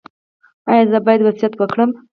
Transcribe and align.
ایا 0.71 0.83
زه 0.91 0.99
باید 1.05 1.21
وصیت 1.23 1.53
وکړم؟ 1.57 1.89